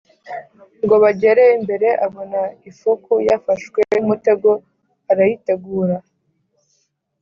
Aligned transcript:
Ngo 0.83 0.95
bagere 1.03 1.43
imbere 1.57 1.87
abona 2.05 2.41
ifuku 2.69 3.13
yafashwe 3.27 3.79
n 3.91 3.93
umutego 4.03 4.49
Arayitegura 5.11 5.95